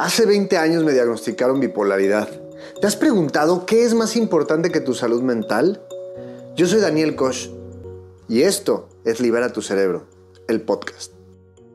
[0.00, 2.26] Hace 20 años me diagnosticaron bipolaridad.
[2.80, 5.86] ¿Te has preguntado qué es más importante que tu salud mental?
[6.56, 7.50] Yo soy Daniel Koch
[8.26, 10.08] y esto es Libera tu Cerebro,
[10.48, 11.12] el podcast.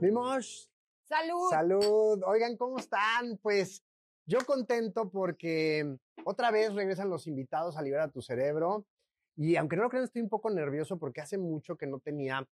[0.02, 0.66] Mimosh.
[1.04, 1.50] Salud.
[1.52, 2.24] Salud.
[2.26, 3.38] Oigan, ¿cómo están?
[3.44, 3.84] Pues
[4.26, 8.88] yo contento porque otra vez regresan los invitados a Libera tu Cerebro.
[9.36, 12.44] Y aunque no lo crean, estoy un poco nervioso porque hace mucho que no tenía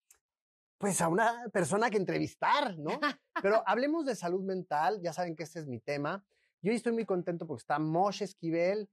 [0.78, 3.00] pues a una persona que entrevistar, ¿no?
[3.42, 6.24] Pero hablemos de salud mental, ya saben que este es mi tema.
[6.62, 8.90] Yo estoy muy contento porque está Moshe Esquivel,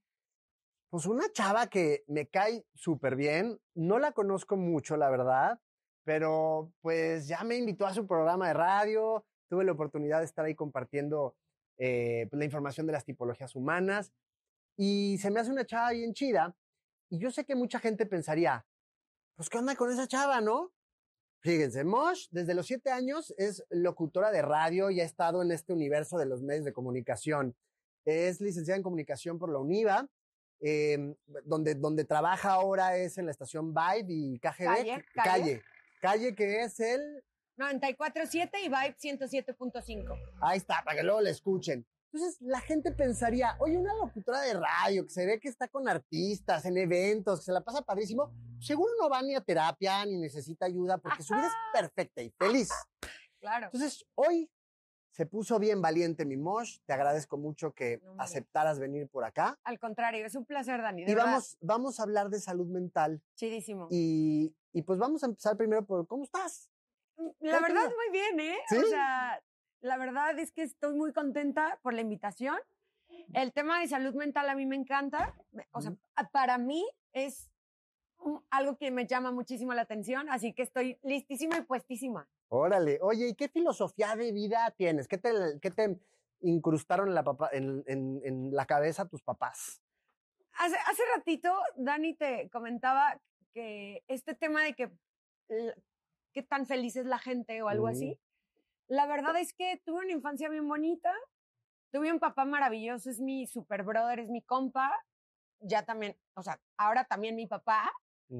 [0.90, 5.60] pues una chava que me cae súper bien, no la conozco mucho, la verdad,
[6.04, 10.44] pero pues ya me invitó a su programa de radio, tuve la oportunidad de estar
[10.44, 11.36] ahí compartiendo
[11.78, 14.12] eh, pues, la información de las tipologías humanas
[14.76, 16.56] y se me hace una chava bien chida
[17.08, 18.66] y yo sé que mucha gente pensaría,
[19.36, 20.72] pues qué onda con esa chava, ¿no?
[21.42, 25.72] Fíjense, Mosh desde los siete años es locutora de radio y ha estado en este
[25.72, 27.56] universo de los medios de comunicación.
[28.04, 30.06] Es licenciada en comunicación por la UNIVA,
[30.60, 34.64] em, donde, donde trabaja ahora es en la estación Vibe y KGB.
[34.64, 35.04] Calle, calle.
[35.14, 35.62] calle.
[36.00, 37.22] Calle, que es el...
[37.56, 40.18] 94.7 y Vibe 107.5.
[40.40, 41.86] Ahí está, para que luego la escuchen.
[42.12, 45.88] Entonces la gente pensaría, oye, una locutora de radio que se ve que está con
[45.88, 50.18] artistas en eventos, que se la pasa padrísimo, seguro no va ni a terapia ni
[50.18, 52.70] necesita ayuda porque su vida es perfecta y feliz.
[53.38, 53.66] Claro.
[53.66, 54.50] Entonces hoy
[55.12, 59.58] se puso bien valiente mi Mosh, te agradezco mucho que No, aceptaras venir por acá.
[59.64, 61.04] Al contrario, es un placer, Dani.
[61.06, 63.86] Y vamos, vamos a hablar de salud mental Chidísimo.
[63.90, 66.70] y, y pues vamos a empezar primero por cómo estás.
[67.40, 68.58] la verdad, muy bien, ¿eh?
[68.68, 68.76] ¿Sí?
[68.78, 69.40] O sea,
[69.80, 72.56] la verdad es que estoy muy contenta por la invitación.
[73.32, 75.34] El tema de salud mental a mí me encanta.
[75.72, 75.92] O sea,
[76.32, 77.50] para mí es
[78.50, 82.28] algo que me llama muchísimo la atención, así que estoy listísima y puestísima.
[82.48, 85.08] Órale, oye, ¿y qué filosofía de vida tienes?
[85.08, 85.30] ¿Qué te,
[85.62, 85.98] qué te
[86.40, 89.80] incrustaron en la, papa- en, en- en la cabeza tus papás?
[90.54, 93.18] Hace, hace ratito, Dani te comentaba
[93.54, 94.90] que este tema de que
[96.32, 97.92] qué tan feliz es la gente o algo Ujú.
[97.92, 98.18] así.
[98.90, 101.14] La verdad es que tuve una infancia bien bonita.
[101.92, 104.92] Tuve un papá maravilloso, es mi super brother, es mi compa.
[105.60, 107.88] Ya también, o sea, ahora también mi papá,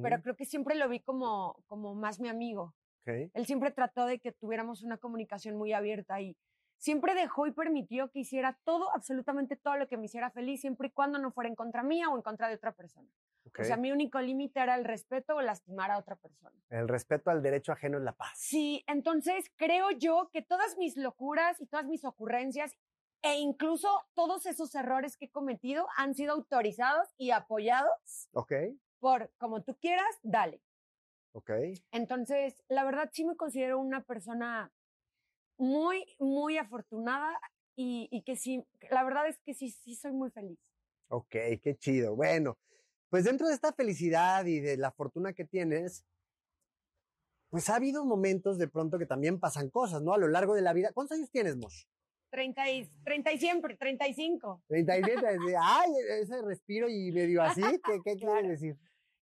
[0.03, 2.75] pero creo que siempre lo vi como, como más mi amigo.
[3.03, 3.31] ok.
[3.33, 6.37] Él siempre trató de que tuviéramos una comunicación muy abierta y
[6.79, 10.89] siempre dejó y permitió que hiciera todo, absolutamente todo lo que me hiciera feliz, siempre
[10.89, 13.09] y cuando no fuera en contra mía o en contra de otra persona.
[13.47, 13.61] Ok.
[13.61, 16.55] O sea, mi único límite era el respeto o lastimar a otra persona.
[16.71, 18.33] El respeto al derecho ajeno es la paz.
[18.39, 22.77] Sí, entonces creo yo que todas mis locuras y todas mis ocurrencias
[23.23, 28.53] e incluso todos esos errores que he cometido han sido autorizados y apoyados Ok,
[28.99, 30.63] por como tú quieras, dale.
[31.33, 31.51] ok.
[31.93, 34.73] Entonces, la verdad sí me considero una persona
[35.59, 37.39] muy, muy afortunada
[37.77, 40.59] y, y que sí, la verdad es que sí, sí soy muy feliz.
[41.09, 41.31] Ok,
[41.63, 42.15] qué chido.
[42.15, 42.59] Bueno,
[43.11, 46.05] pues dentro de esta felicidad y de la fortuna que tienes,
[47.51, 50.15] pues ha habido momentos de pronto que también pasan cosas, ¿no?
[50.15, 50.93] A lo largo de la vida.
[50.95, 51.83] ¿Cuántos años tienes, Mosh?
[52.31, 54.63] 30 y, 30 y siempre, 35.
[54.69, 55.21] 37.
[55.21, 55.91] de, Ay,
[56.23, 57.61] ese respiro y medio así.
[57.85, 58.35] ¿Qué, qué Claro.
[58.35, 58.77] quiere decir?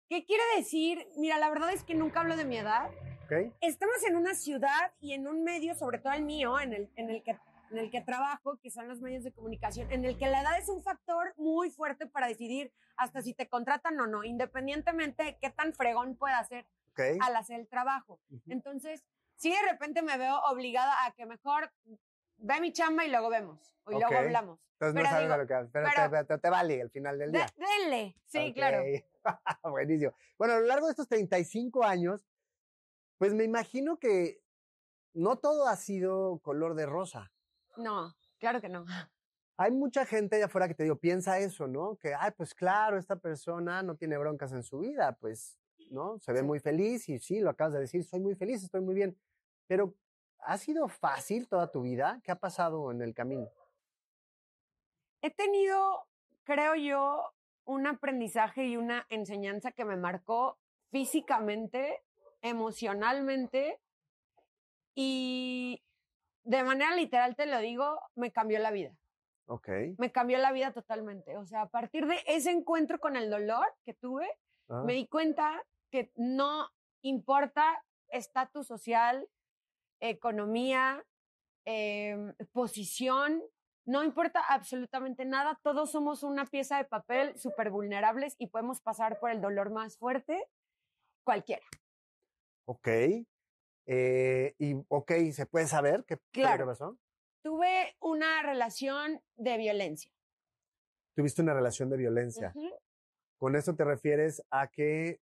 [0.08, 1.04] ¿Qué quiere decir?
[1.16, 2.90] Mira, la verdad es que nunca hablo de mi edad.
[3.24, 3.52] ¿Ok?
[3.60, 7.10] Estamos en una ciudad y en un medio, sobre todo el mío, en el, en
[7.10, 7.36] el que
[7.72, 10.58] en el que trabajo, que son los medios de comunicación, en el que la edad
[10.58, 15.38] es un factor muy fuerte para decidir hasta si te contratan o no, independientemente de
[15.38, 16.66] qué tan fregón pueda ser
[17.22, 18.20] al hacer el trabajo.
[18.46, 19.02] Entonces,
[19.36, 21.72] si de repente me veo obligada a que mejor
[22.36, 24.60] ve mi chamba y luego vemos, o luego hablamos.
[24.74, 26.90] Entonces no sabes digo, a lo que haces, pero, pero- te, te- te vale al
[26.90, 27.46] final del De- día.
[27.56, 28.82] denle, sí, claro.
[29.62, 30.12] Buenísimo.
[30.36, 32.26] Bueno, a lo largo de estos 35 años,
[33.18, 34.42] pues me imagino que
[35.14, 37.32] no todo ha sido color de rosa.
[37.76, 38.84] No, claro que no.
[39.58, 41.96] Hay mucha gente allá afuera que te digo, piensa eso, ¿no?
[41.96, 45.58] Que, ay, pues claro, esta persona no tiene broncas en su vida, pues,
[45.90, 46.18] ¿no?
[46.18, 46.42] Se ve Sí.
[46.42, 49.18] muy feliz y sí, lo acabas de decir, soy muy feliz, estoy muy bien.
[49.66, 49.94] Pero,
[50.38, 52.20] ¿ha sido fácil toda tu vida?
[52.24, 53.52] ¿Qué ha pasado en el camino?
[55.24, 56.08] He tenido,
[56.42, 57.32] creo yo,
[57.64, 60.58] un aprendizaje y una enseñanza que me marcó
[60.90, 62.02] físicamente,
[62.42, 63.78] emocionalmente
[64.96, 65.82] y
[66.44, 68.96] de manera literal te lo digo, me cambió la vida.
[69.46, 69.68] Ok.
[69.98, 71.36] Me cambió la vida totalmente.
[71.36, 74.28] O sea, a partir de ese encuentro con el dolor que tuve,
[74.68, 76.70] Ah, me di cuenta que no
[77.02, 79.28] importa estatus social,
[80.00, 81.04] economía,
[81.64, 83.42] em, posición,
[83.84, 89.18] no importa absolutamente nada, todos somos una pieza de papel súper vulnerables y podemos pasar
[89.18, 90.48] por el dolor más fuerte,
[91.24, 91.64] cualquiera.
[92.66, 92.88] Ok.
[93.86, 96.18] Eh, y, ok, ¿se puede saber qué
[96.64, 96.98] pasó?
[97.42, 100.10] tuve una relación de violencia.
[101.14, 102.54] Tuviste una relación de violencia.
[103.36, 105.20] ¿Con esto te refieres a que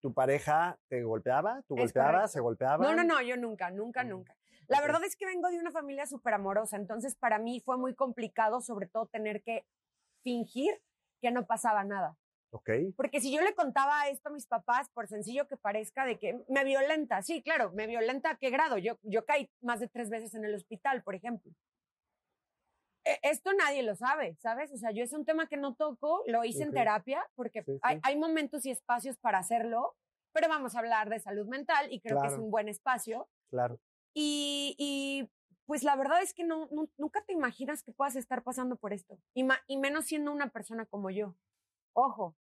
[0.00, 1.62] tu pareja te golpeaba?
[1.68, 2.32] ¿Tú golpeabas?
[2.32, 2.80] ¿Se golpeaban?
[2.80, 4.36] No, no, no, yo nunca, nunca, Mm, nunca.
[4.68, 7.94] La verdad es que vengo de una familia súper amorosa, entonces para mí fue muy
[7.94, 9.64] complicado, sobre todo tener que
[10.22, 10.82] fingir
[11.20, 12.16] que no pasaba nada.
[12.96, 16.40] Porque si yo le contaba esto a mis papás, por sencillo que parezca, de que
[16.48, 18.78] me violenta, sí, claro, me violenta a qué grado.
[18.78, 21.52] Yo, yo caí más de tres veces en el hospital, por ejemplo.
[23.04, 24.72] E- Esto nadie lo sabe, ¿sabes?
[24.72, 26.74] O sea, yo es un tema que no toco, lo hice en Ok.
[26.74, 28.00] terapia, porque Sí, hay, sí.
[28.04, 29.96] hay momentos y espacios para hacerlo,
[30.32, 32.44] pero vamos a hablar de salud mental y creo que es Claro.
[32.44, 33.28] un buen espacio.
[33.50, 33.78] Claro.
[34.14, 35.28] Y, y,
[35.66, 38.92] pues la verdad es que no, nu- nunca te imaginas que puedas estar pasando por
[38.94, 39.18] esto.
[39.34, 41.34] Y, y menos siendo una persona como yo.
[42.00, 42.36] Ojo,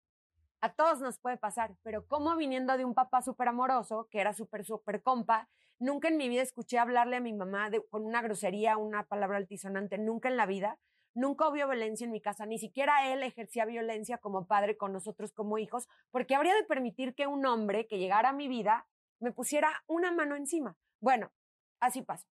[0.59, 4.33] a todos nos puede pasar, pero como viniendo de un papá súper amoroso, que era
[4.33, 5.47] súper, súper compa,
[5.79, 9.97] nunca en mi vida escuché hablarle a mi mamá con una grosería, una palabra altisonante,
[9.97, 10.77] nunca en la vida.
[11.13, 15.31] Nunca hubo violencia en mi casa, ni siquiera él ejercía violencia como padre con nosotros
[15.31, 18.89] como hijos, porque habría de permitir que un hombre que llegara a mi vida
[19.21, 20.75] me pusiera una mano encima.
[20.99, 21.31] Bueno,
[21.79, 22.27] así pasó.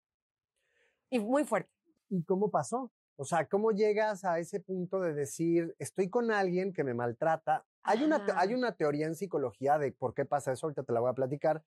[1.09, 1.71] Y muy fuerte.
[2.09, 2.91] ¿Y cómo pasó?
[3.15, 7.65] O sea, ¿cómo llegas a ese punto de decir, estoy con alguien que me maltrata?
[7.83, 10.99] Hay una, hay una teoría en psicología de por qué pasa eso, ahorita te la
[10.99, 11.63] voy a platicar,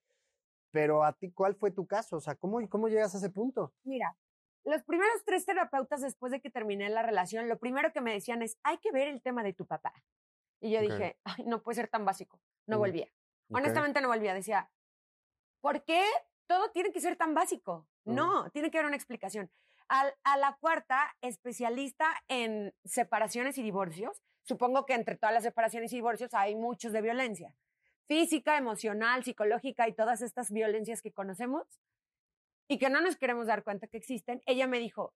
[0.72, 2.16] pero a ti, ¿cuál fue tu caso?
[2.16, 3.72] O sea, ¿cómo, cómo llegas a ese punto?
[3.84, 4.16] Mira,
[4.64, 8.42] los primeros tres terapeutas después de que terminé la relación, lo primero que me decían
[8.42, 9.92] es, hay que ver el tema de tu papá.
[10.60, 12.40] Y yo dije, Ay, no puede ser tan básico.
[12.66, 13.08] No Mm, volvía.
[13.50, 14.34] Honestamente no volvía.
[14.34, 14.70] Decía,
[15.60, 16.02] ¿por qué
[16.48, 17.86] todo tiene que ser tan básico?
[18.04, 18.14] Mm.
[18.14, 19.50] No, tiene que haber una explicación.
[19.88, 24.22] A la cuarta, especialista en separaciones y divorcios.
[24.42, 27.54] Supongo que entre todas las separaciones y divorcios hay muchos de violencia.
[28.06, 31.66] Física, emocional, psicológica y todas estas violencias que conocemos
[32.68, 34.42] y que no nos queremos dar cuenta que existen.
[34.46, 35.14] Ella me dijo,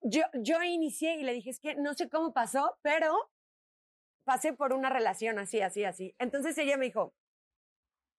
[0.00, 3.30] yo, yo inicié y le dije, es que no sé cómo pasó, pero
[4.24, 6.14] pasé por una relación así, así, así.
[6.18, 7.14] Entonces ella me dijo,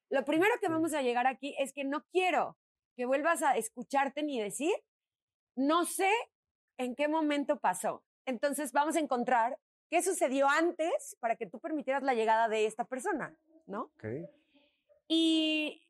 [0.10, 2.58] lo primero que vamos a llegar aquí es que no quiero
[2.96, 4.74] que vuelvas a escucharte ni decir,
[5.56, 6.12] no sé
[6.78, 8.04] en qué momento pasó.
[8.26, 9.58] Entonces vamos a encontrar
[9.90, 13.36] qué sucedió antes para que tú permitieras la llegada de esta persona,
[13.68, 13.92] ¿no?
[13.96, 14.06] Ok.
[15.08, 15.82] Y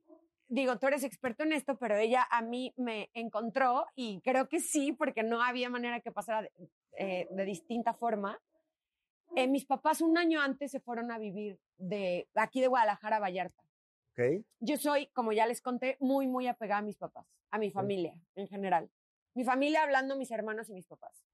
[0.47, 4.59] digo, tú eres experto en esto, pero ella a mí me encontró y creo que
[4.59, 6.51] sí, porque no había manera que pasara de,
[6.97, 8.39] eh, de distinta forma.
[9.35, 13.19] Eh, mis papás un año antes se fueron a vivir de aquí de Guadalajara a
[13.19, 13.63] Vallarta.
[14.11, 14.43] Ok.
[14.59, 18.13] Yo soy, como ya les conté, muy, muy apegada a mis papás, a mi familia
[18.35, 18.89] en general.
[19.33, 21.25] Mi familia hablando, mis hermanos y mis papás.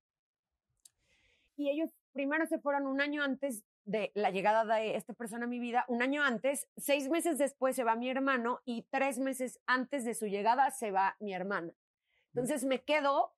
[1.55, 5.47] Y ellos primero se fueron un año antes de la llegada de esta persona a
[5.47, 9.61] mi vida, un año antes, seis meses después se va mi hermano y tres meses
[9.65, 11.73] antes de su llegada se va mi hermana.
[12.33, 13.33] Entonces me quedo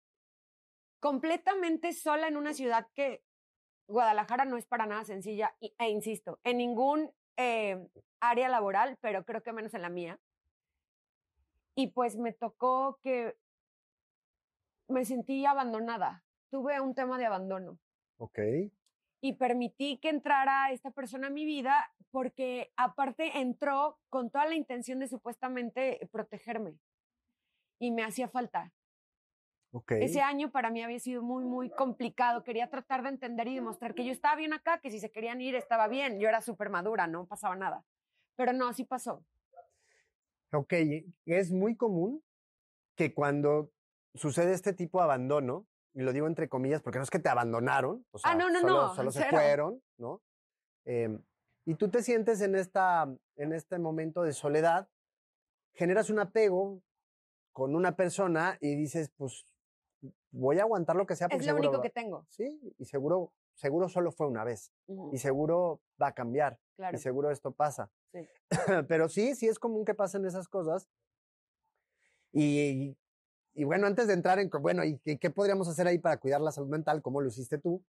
[0.99, 3.23] completamente sola en una ciudad que
[3.87, 7.87] Guadalajara no es para nada sencilla e insisto, en ningún eh,
[8.19, 10.19] área laboral, pero creo que menos en la mía.
[11.75, 13.37] Y pues me tocó que
[14.89, 16.23] me sentí abandonada.
[16.51, 17.79] Tuve un tema de abandono
[18.17, 18.39] Ok.
[19.21, 24.55] y permití que entrara esta persona a mi vida porque aparte entró con toda la
[24.55, 26.79] intención de supuestamente protegerme
[27.79, 28.73] y me hacía falta.
[29.71, 29.91] Ok.
[29.91, 32.43] Ese año para mí había sido muy, muy complicado.
[32.43, 35.39] Quería tratar de entender y demostrar que yo estaba bien acá, que si se querían
[35.41, 36.19] ir estaba bien.
[36.19, 37.85] Yo era súper madura, no pasaba nada.
[38.35, 39.23] Pero no, sí pasó.
[40.51, 40.73] Ok,
[41.25, 42.23] es muy común
[42.95, 43.71] que cuando
[44.15, 47.29] sucede este tipo de abandono, y lo digo entre comillas porque no es que te
[47.29, 49.31] abandonaron, o sea, Ah, no, no, solo, no, solo se cero.
[49.31, 50.21] fueron, ¿no?
[50.85, 51.21] Em,
[51.65, 54.89] y tú te sientes en, esta, en este momento de soledad,
[55.73, 56.81] generas un apego
[57.53, 59.45] con una persona y dices, pues
[60.31, 62.25] voy a aguantar lo que sea porque Es lo seguro único que tengo.
[62.29, 66.95] Sí, y seguro, seguro solo fue una vez, Ujú, y seguro va a cambiar, claro.
[66.97, 67.91] y seguro esto pasa.
[68.11, 68.19] Sí.
[68.87, 70.87] Pero sí, sí es común que pasen esas cosas.
[72.31, 72.95] Y,
[73.53, 76.41] y bueno, antes de entrar en, bueno, ¿y qué, qué podríamos hacer ahí para cuidar
[76.41, 77.01] la salud mental?
[77.01, 77.83] ¿Cómo lo hiciste tú?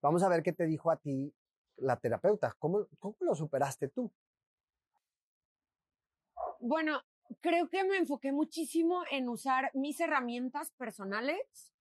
[0.00, 1.32] Vamos a ver qué te dijo a ti
[1.76, 2.54] la terapeuta.
[2.58, 4.10] ¿Cómo, cómo lo superaste tú?
[6.60, 7.00] Bueno,
[7.40, 11.72] creo que me enfoqué muchísimo en usar mis herramientas personales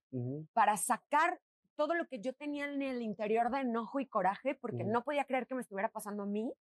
[0.54, 1.40] para sacar
[1.76, 5.24] todo lo que yo tenía en el interior de enojo y coraje, porque no podía
[5.26, 6.54] creer que me estuviera pasando a mí.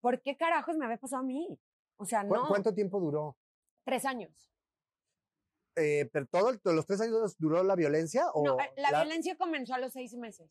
[0.00, 1.58] ¿Por qué carajos me había pasado a mí?
[1.96, 3.36] O sea, ¿Cu- no, ¿Cuánto tiempo duró?
[3.84, 4.50] tres años.
[5.76, 8.30] Eh, ¿Pero todo, el- los tres años duró la violencia?
[8.32, 10.50] O No, eh, la violencia comenzó a los seis meses.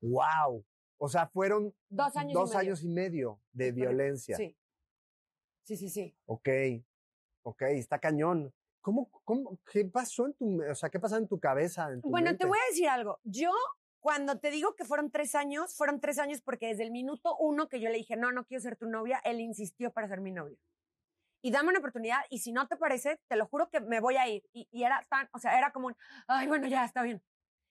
[0.00, 0.64] ¡Wow!
[0.98, 2.58] O sea, fueron Dos años y dos medio.
[2.60, 4.36] años y medio de violencia.
[4.36, 4.56] Sí.
[5.64, 6.14] Sí, sí, sí.
[6.26, 6.48] Ok,
[7.42, 8.52] ok, está cañón.
[8.82, 11.90] ¿Cómo, cómo, qué pasó en tu, o sea, qué pasó en tu cabeza?
[11.90, 13.18] en tu Bueno, te voy a decir algo.
[13.24, 13.50] Yo,
[13.98, 17.70] cuando te digo que fueron tres años, fueron tres años porque desde el minuto uno
[17.70, 20.32] que yo le dije, no, no quiero ser tu novia, él insistió para ser mi
[20.32, 20.58] novio.
[21.44, 24.16] Y dame una oportunidad, y si no te parece, te lo juro que me voy
[24.16, 24.48] a ir.
[24.54, 25.96] Y, y era tan, o sea, era como un,
[26.26, 27.22] ay, bueno, ya, está bien.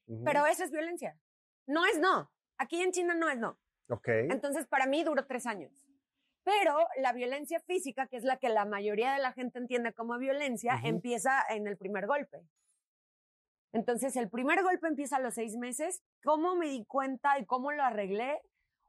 [0.05, 0.23] Ujú.
[0.23, 1.17] Pero eso es violencia.
[1.65, 2.31] No es no.
[2.59, 3.57] Aquí en China no es no.
[3.89, 4.07] Ok.
[4.29, 5.87] Entonces, para mí duró tres años.
[6.43, 10.19] Pero la violencia física, que es la que la mayoría de la gente entiende como
[10.19, 10.87] violencia, Ujú.
[10.89, 12.45] empieza en el primer golpe.
[13.71, 16.03] Entonces, el primer golpe empieza a los seis meses.
[16.23, 18.39] ¿Cómo me di cuenta y cómo lo arreglé?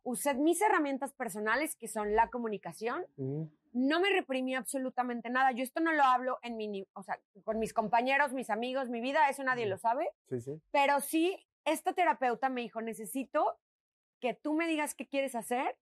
[0.02, 3.06] Usé mis herramientas personales, que son la comunicación.
[3.16, 3.50] Ujú.
[3.74, 5.50] No me reprimí absolutamente nada.
[5.52, 9.00] Yo esto no lo hablo en mi, o sea, con mis compañeros, mis amigos, mi
[9.00, 10.08] vida, eso nadie lo sabe.
[10.28, 10.62] Sí, sí.
[10.70, 13.58] Pero sí, esta terapeuta me dijo, necesito
[14.20, 15.76] que tú me digas qué quieres hacer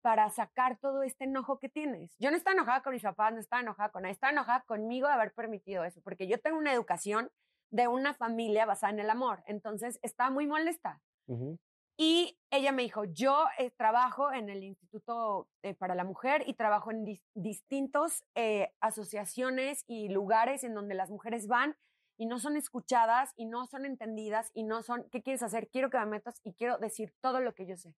[0.00, 2.16] para sacar todo este enojo que tienes.
[2.18, 5.06] Yo no estaba enojada con mis papás, no estaba enojada con nadie, estaba enojada conmigo
[5.06, 7.30] de haber permitido eso, porque yo tengo una educación
[7.70, 11.00] de una familia basada en el amor, entonces estaba muy molesta.
[11.26, 11.58] Ujú.
[11.96, 16.54] Y ella me dijo, yo eh, trabajo en el Instituto eh, para la Mujer y
[16.54, 21.76] trabajo en dis- distintos eh, asociaciones y lugares en donde las mujeres van
[22.16, 25.68] y no son escuchadas y no son entendidas y no son, ¿qué quieres hacer?
[25.68, 27.94] Quiero que me metas y quiero decir todo lo que yo sé.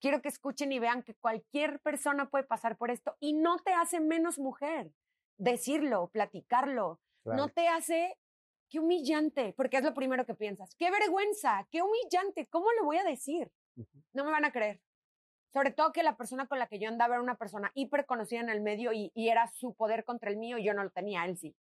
[0.00, 3.72] Quiero que escuchen y vean que cualquier persona puede pasar por esto y no te
[3.72, 4.92] hace menos mujer.
[5.38, 7.36] Decirlo, platicarlo, Claro.
[7.36, 8.16] no te hace,
[8.70, 10.74] qué humillante, porque es lo primero que piensas.
[10.76, 13.50] Qué vergüenza, qué humillante, ¿cómo lo voy a decir?
[14.12, 14.80] No me van a creer.
[15.52, 18.40] Sobre todo que la persona con la que yo andaba era una persona hiper conocida
[18.40, 20.90] en el medio y, y era su poder contra el mío y yo no lo
[20.90, 21.56] tenía, él sí.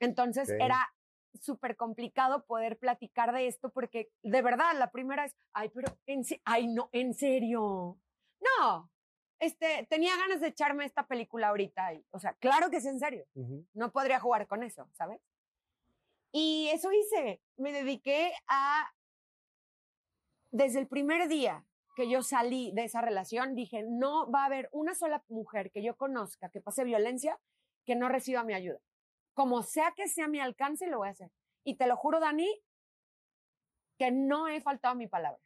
[0.00, 0.92] Entonces era
[1.40, 6.22] súper complicado poder platicar de esto porque de verdad la primera es, ay, pero, en
[6.44, 7.98] ay, no, en serio.
[8.40, 8.90] No,
[9.38, 11.94] este, tenía ganas de echarme esta película ahorita.
[11.94, 13.26] y, o sea, claro que es en serio
[13.74, 15.20] no podría jugar con eso, ¿sabes?
[16.38, 18.92] Y eso hice, me dediqué a,
[20.50, 21.64] desde el primer día
[21.96, 25.82] que yo salí de esa relación, dije, no va a haber una sola mujer que
[25.82, 27.40] yo conozca que pase violencia
[27.86, 28.78] que no reciba mi ayuda.
[29.32, 31.30] Como sea que sea mi alcance, lo voy a hacer.
[31.64, 32.50] Y te lo juro, Dani,
[33.98, 35.40] que no he faltado a mi palabra.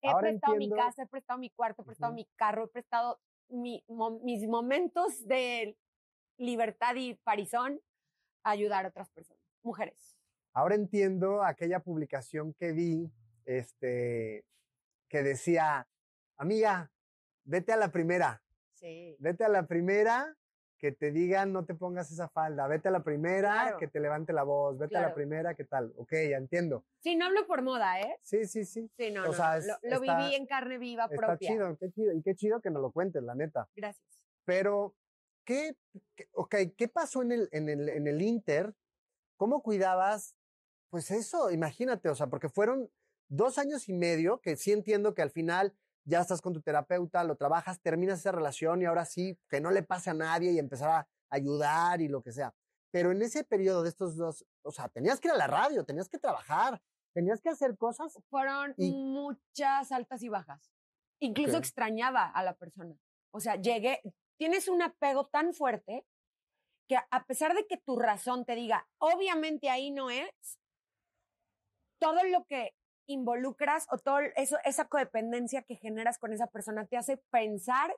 [0.00, 2.68] He Ahora prestado entiendo- mi casa, he prestado mi cuarto, he prestado mi carro, he
[2.68, 5.76] prestado mi- mo- mis momentos de
[6.38, 7.82] libertad y parizón
[8.44, 10.16] a ayudar a otras personas, mujeres.
[10.52, 13.10] Ahora entiendo aquella publicación que vi,
[13.44, 14.44] este,
[15.08, 15.88] que decía,
[16.36, 16.90] amiga,
[17.44, 18.42] vete a la primera,
[18.74, 19.16] Sí.
[19.18, 20.36] vete a la primera,
[20.78, 23.78] que te digan no te pongas esa falda, vete a la primera, Claro.
[23.78, 25.92] que te levante la voz, vete a la primera, ¿qué tal?
[25.98, 26.86] Ok, ya entiendo.
[27.00, 28.16] Sí, no hablo por moda, ¿eh?
[28.22, 28.90] Sí, sí, sí.
[28.96, 31.16] Sí, no, O no, sea, no, es- Lo, lo está- viví en carne viva Está
[31.16, 31.50] propia.
[31.50, 33.68] chido, qué chido, y qué chido que nos lo cuentes, la neta.
[33.76, 34.06] Gracias.
[34.46, 34.94] Pero,
[35.44, 35.76] ¿qué,
[36.16, 38.74] qué- ok, ¿qué pasó en el, en el, en el Inter?
[39.40, 40.36] ¿Cómo cuidabas?
[40.90, 42.90] Pues eso, imagínate, o sea, porque fueron
[43.30, 47.24] dos años y medio, que sí entiendo que al final ya estás con tu terapeuta,
[47.24, 50.58] lo trabajas, terminas esa relación y ahora sí, que no le pase a nadie y
[50.58, 52.54] empezar a ayudar y lo que sea.
[52.90, 55.86] Pero en ese periodo de estos dos, o sea, tenías que ir a la radio,
[55.86, 56.82] tenías que trabajar,
[57.14, 58.18] tenías que hacer cosas.
[58.28, 60.70] Fueron Y- muchas altas y bajas.
[61.18, 62.94] Incluso extrañaba a la persona.
[63.32, 64.02] O sea, llegué,
[64.38, 66.04] tienes un apego tan fuerte
[66.90, 70.58] que a pesar de que tu razón te diga, obviamente ahí no es,
[72.00, 72.74] todo lo que
[73.06, 77.94] involucras o todo eso, esa codependencia que generas con esa persona te hace pensar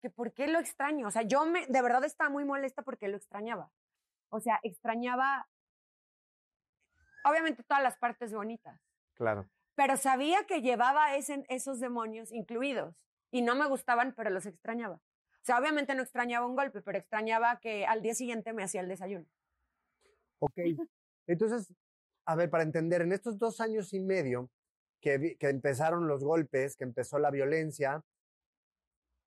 [0.00, 1.08] que por qué lo extraño.
[1.08, 3.72] O sea, yo me, de verdad estaba muy molesta porque lo extrañaba.
[4.30, 5.48] O sea, extrañaba,
[7.24, 8.78] obviamente todas las partes bonitas
[9.14, 9.48] Claro.
[9.74, 12.94] pero sabía que llevaba ese- esos demonios incluidos
[13.32, 15.00] y no me gustaban, pero los extrañaba.
[15.42, 18.80] O sea, obviamente no extrañaba un golpe, pero extrañaba que al día siguiente me hacía
[18.80, 19.26] el desayuno.
[20.38, 20.56] Ok.
[21.26, 21.74] Entonces,
[22.24, 24.50] a ver, para entender, en estos dos años y medio
[25.00, 28.04] que, empezaron los golpes, que empezó la violencia,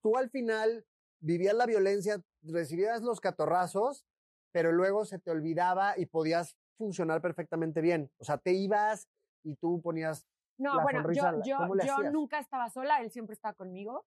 [0.02, 0.86] tú al final
[1.20, 4.06] vivías la violencia, recibías los catorrazos,
[4.54, 8.10] pero luego se te olvidaba y podías funcionar perfectamente bien.
[8.20, 9.10] O sea, te ibas
[9.44, 10.26] y tú ponías,
[10.58, 13.54] No, La bueno, sonrisa, yo, yo, ¿cómo le yo nunca estaba sola, él siempre estaba
[13.54, 14.06] conmigo.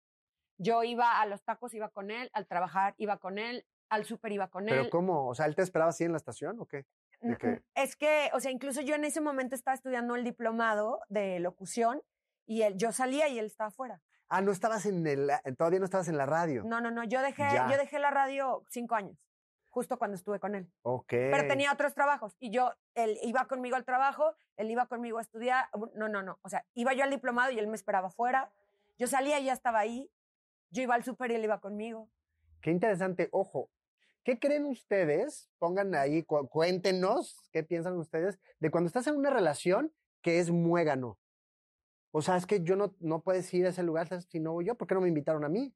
[0.57, 4.31] Yo iba a los tacos, iba con él, al trabajar, iba con él, al súper,
[4.31, 4.89] iba con pero él.
[4.89, 5.27] ¿cómo?
[5.27, 6.85] O sea, ¿él te esperaba así en la estación o qué?
[7.73, 12.01] Es que, o sea, incluso yo en ese momento estaba estudiando el diplomado de locución
[12.45, 14.01] y él, yo salía y él estaba afuera.
[14.29, 16.63] Ah, no estabas en el, todavía no estabas en la radio.
[16.65, 17.69] No, no, no, yo dejé, Ya.
[17.71, 19.17] yo dejé la radio cinco años,
[19.69, 20.69] justo cuando estuve con él.
[20.83, 21.07] Ok.
[21.09, 25.21] pero tenía otros trabajos y yo, él iba conmigo al trabajo, él iba conmigo a
[25.21, 28.51] estudiar, no, no, no, o sea, iba yo al diplomado y él me esperaba afuera,
[28.97, 30.11] yo salía y ya estaba ahí,
[30.69, 32.09] yo iba al súper y él iba conmigo.
[32.61, 33.69] Qué interesante, ojo,
[34.23, 35.49] ¿Qué creen ustedes?
[35.57, 40.51] Pongan ahí, cu- cuéntenos qué piensan ustedes de cuando estás en una relación que es
[40.51, 41.17] muégano.
[42.11, 44.65] O sea, es que yo no, no puedes ir a ese lugar si no voy
[44.65, 44.75] yo.
[44.75, 45.73] ¿Por qué no me invitaron a mí?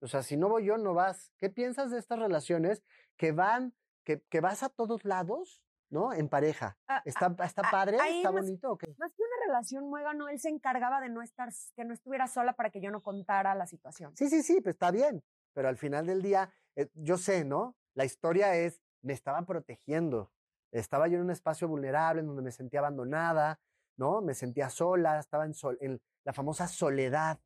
[0.00, 1.34] O sea, si no voy yo, no vas.
[1.36, 2.82] ¿Qué piensas de estas relaciones
[3.18, 3.74] que van,
[4.04, 5.62] que, que vas a todos lados,
[5.92, 6.12] ¿no?
[6.14, 6.76] En pareja.
[6.88, 7.98] Ah, ¿Está, está ah, padre?
[8.16, 8.94] ¿Está más- bonito o qué?
[8.98, 12.54] Más que una relación muégano, él se encargaba de no estar, que no estuviera sola
[12.54, 14.16] para que yo no contara la situación.
[14.16, 15.22] Sí, sí, sí, pues está bien.
[15.52, 17.76] Pero al final del día, eh, yo sé, ¿no?
[17.94, 20.32] La historia es, me estaba protegiendo.
[20.70, 23.60] Estaba yo en un espacio vulnerable en donde me sentía abandonada,
[23.98, 24.22] ¿no?
[24.22, 27.38] Me sentía sola, estaba en, sol- en la famosa soledad.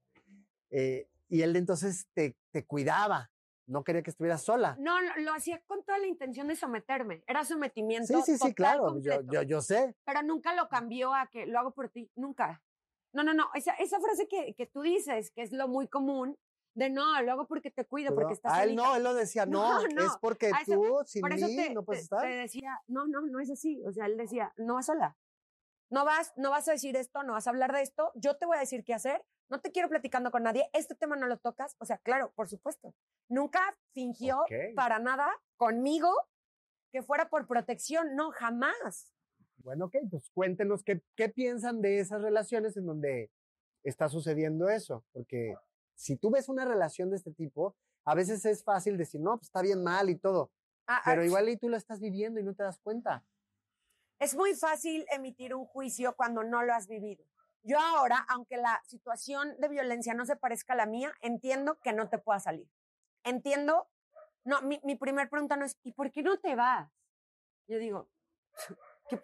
[0.70, 3.32] Eh, y él entonces te, te cuidaba,
[3.66, 4.76] no quería que estuvieras sola.
[4.78, 7.22] No, lo, lo hacía con toda la intención de someterme.
[7.26, 8.06] Era sometimiento.
[8.06, 9.94] Sí, sí, sí, total, claro, yo, yo, yo sé.
[10.04, 12.10] Pero nunca lo cambió a que lo hago por ti.
[12.14, 12.62] Nunca.
[13.12, 13.48] No, no, no.
[13.54, 16.36] Esa, esa frase que, que tú dices, que es lo muy común,
[16.74, 18.82] de no, lo hago porque te cuido, porque Pero estás a él solita".
[18.88, 21.56] no, él lo decía, no, No, no, es porque eso- tú sin Por eso mí
[21.56, 22.20] te, no puedes te- estar.
[22.22, 23.82] te decía, no, no, no es así.
[23.86, 25.16] O sea, él decía, no vas sola.
[25.88, 28.10] No vas, no vas a decir esto, no vas a hablar de esto.
[28.14, 29.24] Yo te voy a decir qué hacer.
[29.48, 30.68] No te quiero platicando con nadie.
[30.72, 31.76] Este tema no lo tocas.
[31.78, 32.94] O sea, claro, por supuesto.
[33.28, 33.60] Nunca
[33.92, 36.10] fingió para nada conmigo
[36.90, 38.16] que fuera por protección.
[38.16, 39.12] No, jamás.
[39.58, 43.30] Bueno, ok, pues cuéntenos qué, qué piensan de esas relaciones en donde
[43.84, 45.04] está sucediendo eso.
[45.12, 45.54] Porque
[45.94, 49.48] si tú ves una relación de este tipo, a veces es fácil decir, no, pues
[49.48, 50.50] está bien mal y todo.
[50.86, 53.24] Ah, ah, Pero igual y tú lo estás viviendo y no te das cuenta.
[54.18, 57.24] Es muy fácil emitir un juicio cuando no lo has vivido.
[57.62, 61.92] Yo ahora, aunque la situación de violencia no se parezca a la mía, entiendo que
[61.92, 62.68] no te pueda salir.
[63.24, 63.90] Entiendo,
[64.44, 66.90] no, mi, mi primer pregunta no es, ¿y por qué no te vas?
[67.68, 68.08] Yo digo,
[69.08, 69.22] ¿qué-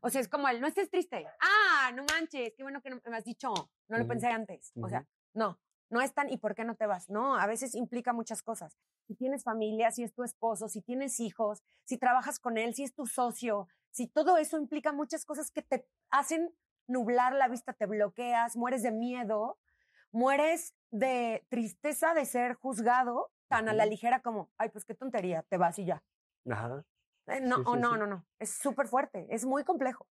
[0.00, 1.26] o sea, es como el, no estés triste.
[1.40, 3.52] Ah, no manches, qué bueno que no me has dicho,
[3.88, 4.72] no lo Ujú, pensé antes.
[4.80, 5.58] O sea, no,
[5.90, 7.08] no es tan, ¿y por qué no te vas?
[7.10, 8.76] No, a veces implica muchas cosas.
[9.06, 12.84] Si tienes familia, si es tu esposo, si tienes hijos, si trabajas con él, si
[12.84, 16.54] es tu socio, si todo eso implica muchas cosas que te hacen
[16.86, 19.58] nublar la vista, te bloqueas, mueres de miedo,
[20.12, 25.42] mueres de tristeza de ser juzgado tan a la ligera como, ay, pues qué tontería,
[25.42, 26.02] te vas y ya.
[26.50, 26.84] Ajá.
[27.26, 27.98] Eh, no, Sí, oh, no, sí.
[27.98, 30.08] no, no, es súper fuerte, es muy complejo.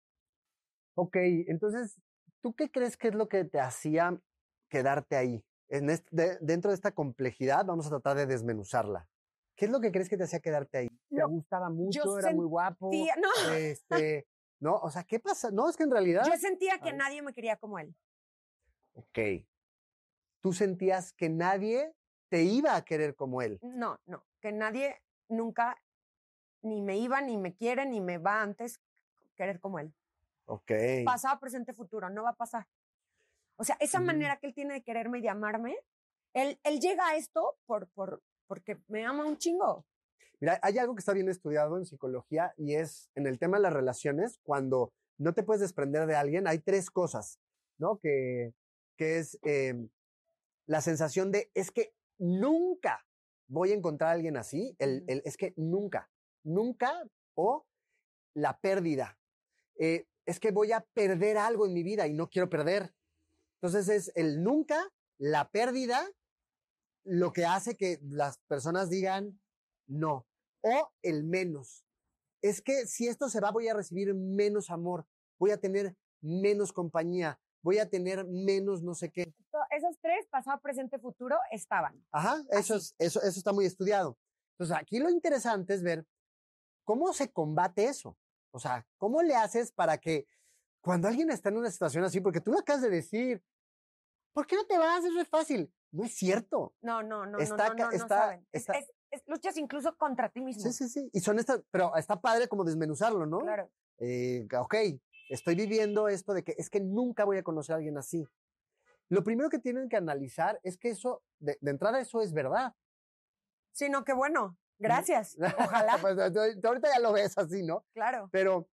[0.96, 1.16] Ok,
[1.48, 2.00] entonces,
[2.40, 4.20] ¿tú qué crees que es lo que te hacía
[4.68, 5.44] quedarte ahí?
[5.68, 9.08] En este- de- dentro de esta complejidad, vamos a tratar de desmenuzarla.
[9.56, 10.88] ¿Qué es lo que crees que te hacía quedarte ahí?
[11.08, 12.18] ¿Te gustaba mucho?
[12.18, 12.90] ¿Era muy guapo?
[13.16, 14.26] No, Este,
[14.60, 15.50] no, o sea, ¿qué pasa?
[15.50, 16.24] No, es que en realidad.
[16.26, 17.94] yo sentía que nadie me quería como él.
[18.94, 19.18] Ok.
[20.40, 21.94] Tú sentías que nadie
[22.28, 23.58] te iba a querer como él.
[23.62, 25.80] No, no, que nadie nunca
[26.62, 28.80] ni me iba, ni me quiere, ni me va antes
[29.36, 29.92] querer como él.
[30.46, 30.72] Ok.
[31.04, 32.66] Pasado, presente, futuro, no va a pasar.
[33.56, 34.06] O sea, esa Ujú.
[34.06, 35.76] manera que él tiene de quererme y de amarme,
[36.34, 38.22] él, él llega a esto por, por,
[38.54, 39.84] porque me ama un chingo.
[40.40, 43.64] Mira, hay algo que está bien estudiado en psicología y es en el tema de
[43.64, 47.40] las relaciones, cuando no te puedes desprender de alguien, hay tres cosas,
[47.78, 47.98] ¿no?
[47.98, 48.52] Que,
[48.96, 49.88] que es em,
[50.66, 53.04] la sensación de, es que nunca
[53.48, 56.08] voy a encontrar a alguien así, el, es que nunca,
[56.44, 56.92] nunca,
[57.34, 57.66] o
[58.34, 59.18] la pérdida.
[59.80, 62.94] Eh, es que voy a perder algo en mi vida y no quiero perder.
[63.60, 66.08] Entonces es el nunca, la pérdida,
[67.04, 69.40] lo que hace que las personas digan
[69.86, 70.26] no,
[70.62, 71.84] o el menos.
[72.42, 75.06] Es que si esto se va, voy a recibir menos amor,
[75.38, 79.34] voy a tener menos compañía, voy a tener menos no sé qué.
[79.70, 82.04] Esos tres, pasado, presente, futuro, estaban.
[82.12, 84.18] Ajá, eso, es, eso, eso está muy estudiado.
[84.52, 86.06] Entonces, aquí lo interesante es ver
[86.84, 88.16] cómo se combate eso.
[88.52, 90.28] O sea, cómo le haces para que
[90.80, 93.42] cuando alguien está en una situación así, porque tú lo acabas de decir,
[94.32, 95.04] ¿por qué no te vas?
[95.04, 95.72] Es re fácil.
[95.94, 96.74] No es cierto.
[96.83, 98.46] No, no, no, Está no, no, no, no saben.
[98.52, 100.62] Es- está- es- es- luchas incluso contra ti mismo.
[100.62, 101.09] Sí, sí, sí.
[101.12, 103.38] Y son estas, pero está padre como desmenuzarlo, ¿no?
[103.38, 103.70] Claro.
[103.98, 104.74] eh, ok,
[105.30, 108.26] estoy viviendo esto de que es que nunca voy a conocer a alguien así.
[109.09, 112.74] Lo primero que tienen que analizar es que eso, de, de entrada, eso es verdad.
[113.72, 115.37] Sino que bueno, gracias.
[115.88, 115.98] Ojalá.
[116.00, 117.85] Pues, ahorita ya lo ves así, ¿no?
[117.94, 118.28] claro.
[118.33, 118.68] Pero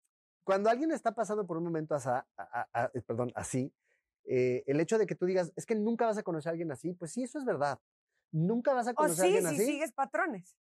[0.45, 3.73] cuando alguien está pasando por un momento asa- a- a- a- perdón, así,
[4.29, 6.71] eh, el hecho de que tú digas, es que nunca vas a conocer a alguien
[6.71, 7.81] así, pues sí, eso es verdad.
[8.31, 9.73] Nunca vas a conocer a sí, alguien si así.
[9.73, 10.57] sigues patrones.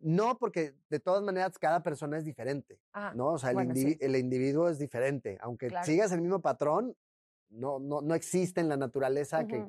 [0.00, 3.28] No, porque de todas maneras cada persona es diferente, Ah, ¿no?
[3.32, 3.98] O sea, el, bueno, indivi- sí.
[4.00, 5.38] el individuo es diferente.
[5.40, 5.86] Aunque Claro.
[5.86, 6.94] sigas el mismo patrón,
[7.48, 9.66] no, no, no existe en la naturaleza que.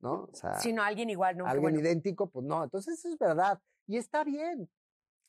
[0.00, 0.28] ¿no?
[0.30, 1.46] O sea, Sino alguien igual, ¿no?
[1.46, 1.80] Alguien bueno.
[1.80, 2.62] idéntico, pues no.
[2.62, 3.60] Entonces eso es verdad.
[3.86, 4.60] Y está bien.
[4.60, 4.68] No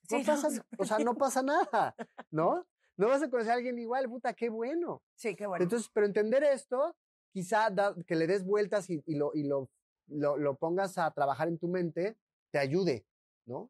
[0.09, 1.95] Sí, no, pasa, o sea, no pasa nada,
[2.29, 2.65] ¿no?
[2.97, 5.01] No vas a conocer a alguien igual, puta, qué bueno.
[5.15, 5.63] Sí, qué bueno.
[5.63, 6.95] Entonces, pero entender esto,
[7.35, 9.69] quizá da- que le des vueltas y, y lo, y lo,
[10.07, 12.15] lo, lo pongas a trabajar en tu mente,
[12.49, 13.05] te ayude,
[13.45, 13.69] ¿no?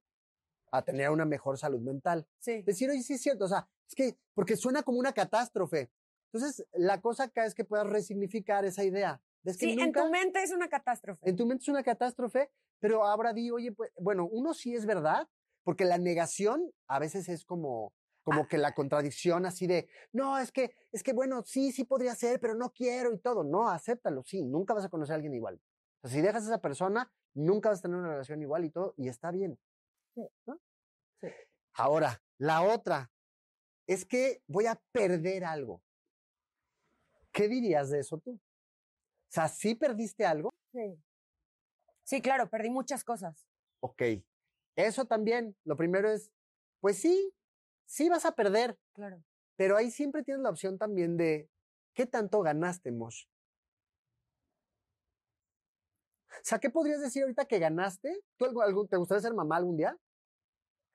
[0.72, 2.28] a tener una mejor salud mental.
[2.40, 2.62] Sí.
[2.62, 5.90] Decir, oye, sí es cierto, o sea, es que, porque suena como una catástrofe.
[6.32, 9.22] Entonces, la cosa acá es que puedas resignificar esa idea.
[9.46, 11.28] Es que Sí, en tu mente es una catástrofe.
[11.30, 14.86] en tu mente es una catástrofe, pero ahora di, oye, pues, bueno, uno sí es
[14.86, 15.28] verdad,
[15.64, 17.94] porque la negación a veces es como,
[18.26, 22.16] como que la contradicción así de, no, es que, es que bueno, sí, sí podría
[22.16, 23.44] ser, pero no quiero y todo.
[23.44, 25.62] No, acéptalo, sí, nunca vas a conocer a alguien igual.
[26.02, 28.72] O sea, si dejas a esa persona, nunca vas a tener una relación igual y
[28.72, 29.60] todo, y está bien.
[30.16, 30.60] ¿no?
[31.22, 31.28] Sí.
[31.74, 33.12] Ahora, la otra
[33.86, 35.84] es que voy a perder algo.
[37.32, 38.32] ¿Qué dirías de eso tú?
[38.32, 40.52] O sea, ¿sí perdiste algo?
[40.72, 40.98] Sí.
[42.04, 43.48] Sí, claro, perdí muchas cosas.
[43.82, 44.02] Ok.
[44.76, 46.32] Eso también, lo primero es,
[46.80, 47.32] pues sí,
[47.86, 49.24] sí vas a perder, Claro.
[49.56, 51.50] pero ahí siempre tienes la opción también de,
[51.94, 53.26] ¿qué tanto ganaste, Mosh?
[56.32, 58.22] O sea, ¿qué podrías decir ahorita que ganaste?
[58.38, 59.98] ¿Tú algo, algo- te gustaría ser mamá algún día?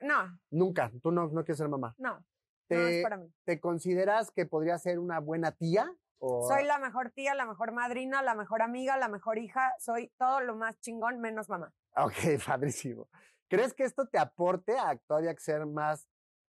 [0.00, 1.94] No, Nunca, tú no, no quieres ser mamá.
[1.98, 2.24] no.
[2.68, 3.28] No ¿Te, es para mí.
[3.44, 5.92] ¿Te consideras que podría ser una buena tía?
[6.20, 6.46] O...
[6.46, 9.72] Soy la mejor tía, la mejor madrina, la mejor amiga, la mejor hija.
[9.80, 11.74] Soy todo lo más chingón menos mamá.
[11.96, 12.12] Ok,
[12.46, 13.08] padrísimo.
[13.48, 16.06] ¿Crees que esto te aporte a todavía ser más,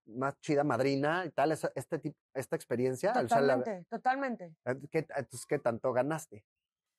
[0.08, 3.12] más chida madrina y tal, esa- este tip- esta experiencia?
[3.12, 4.56] Al usar la- Totalmente, totalmente.
[4.90, 6.44] ¿Qué, entonces, ¿qué tanto ganaste?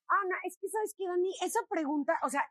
[0.07, 2.43] Ana, es que sabes que, Dani, esa pregunta, o sea,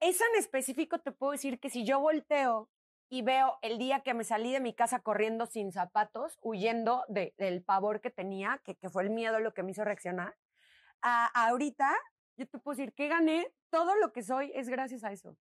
[0.00, 2.68] esa en específico te puedo decir que si yo volteo
[3.08, 7.34] y veo el día que me salí de mi casa corriendo sin zapatos, huyendo de-
[7.38, 10.36] del pavor que tenía, que, que fue el miedo lo que me hizo reaccionar,
[11.02, 11.94] a, ahorita
[12.36, 15.36] yo te puedo decir que gané, todo lo que soy es gracias a eso.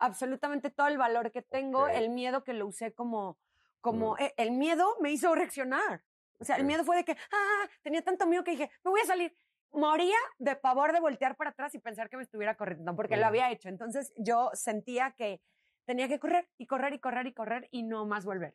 [0.00, 1.90] Absolutamente todo el valor que tengo, Ok.
[1.94, 3.38] el miedo que lo usé como,
[3.80, 6.02] como, eh, el miedo me hizo reaccionar.
[6.40, 9.00] O sea, el miedo fue de que, ah, tenía tanto miedo que dije, me voy
[9.00, 9.34] a salir
[9.72, 13.26] moría de pavor de voltear para atrás y pensar que me estuviera corriendo, porque lo
[13.26, 13.68] había hecho.
[13.68, 15.40] Entonces yo sentía que
[15.86, 18.54] tenía que correr y correr y correr y correr y no más volver.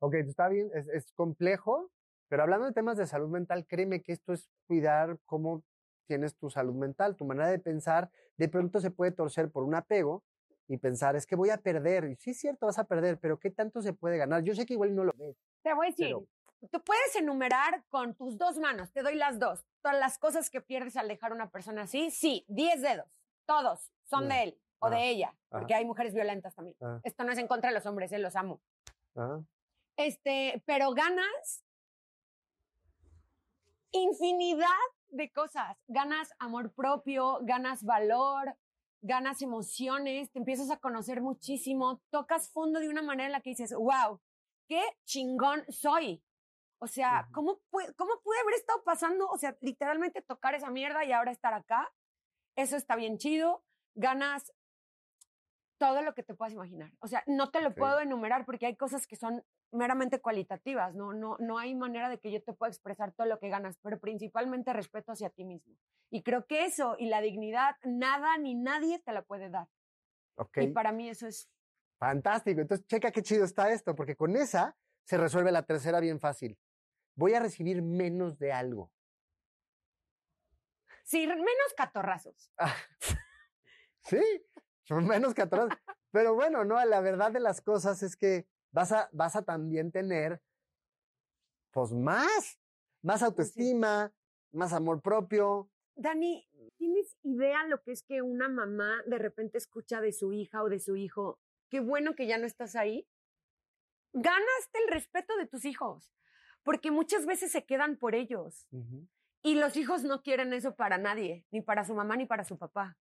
[0.00, 1.90] Ok, está bien, es, es complejo,
[2.28, 5.62] pero hablando de temas de salud mental, créeme que esto es cuidar cómo
[6.06, 9.74] tienes tu salud mental, tu manera de pensar, de pronto se puede torcer por un
[9.74, 10.24] apego
[10.70, 13.40] y pensar, es que voy a perder, y sí es cierto, vas a perder, pero
[13.40, 14.44] ¿qué tanto se puede ganar?
[14.44, 15.36] Yo sé que igual no lo ves.
[15.62, 19.40] Te voy a decir, Pero- tú puedes enumerar con tus dos manos, te doy las
[19.40, 23.08] dos, todas las cosas que pierdes al dejar a una persona así, sí, 10 dedos,
[23.46, 24.94] todos son de él o Ajá.
[24.96, 26.76] de ella, porque hay mujeres violentas también.
[26.80, 28.60] Ah, Esto no es en contra de los hombres, eh, los amo.
[29.16, 29.40] ah,
[29.96, 31.64] Este, pero ganas
[33.90, 34.68] infinidad
[35.08, 35.76] de cosas.
[35.88, 38.54] Ganas amor propio, ganas valor,
[39.02, 43.50] ganas emociones, te empiezas a conocer muchísimo, tocas fondo de una manera en la que
[43.50, 44.20] dices, wow,
[44.68, 46.22] qué chingón soy.
[46.78, 47.32] O sea, Ujú.
[47.32, 49.28] ¿cómo, pude, ¿cómo pude haber estado pasando?
[49.28, 51.92] O sea, literalmente tocar esa mierda y ahora estar acá.
[52.56, 53.64] Eso está bien chido.
[53.94, 54.52] Ganas
[55.80, 56.92] todo lo que te puedas imaginar.
[57.00, 57.76] O sea, no te lo Ok.
[57.78, 61.14] puedo enumerar porque hay cosas que son meramente cualitativas, ¿no?
[61.14, 63.98] No, no hay manera de que yo te pueda expresar todo lo que ganas, pero
[63.98, 65.74] principalmente respeto hacia ti mismo.
[66.10, 69.68] Y creo que eso y la dignidad, nada ni nadie te la puede dar.
[70.56, 71.48] Y para mí eso es,
[71.98, 72.60] fantástico.
[72.60, 76.58] Entonces, checa qué chido está esto, porque con esa se resuelve la tercera bien fácil.
[77.14, 78.92] Voy a recibir menos de algo.
[81.04, 82.52] sí, menos catorrazos.
[82.58, 82.76] Ah,
[84.04, 84.22] sí,
[84.90, 85.68] son menos que atrás.
[86.10, 89.92] Pero bueno, no, la verdad de las cosas es que vas a, vas a también
[89.92, 90.42] tener,
[91.70, 92.58] pues más,
[93.00, 94.12] más autoestima,
[94.52, 95.70] más amor propio.
[95.94, 96.44] Dani,
[96.76, 100.68] ¿tienes idea lo que es que una mamá de repente escucha de su hija o
[100.68, 101.38] de su hijo?
[101.68, 103.06] Qué bueno que ya no estás ahí.
[104.12, 106.12] Ganaste el respeto de tus hijos,
[106.64, 108.66] porque muchas veces se quedan por ellos.
[109.42, 112.58] Y los hijos no quieren eso para nadie, ni para su mamá ni para su
[112.58, 112.98] papá.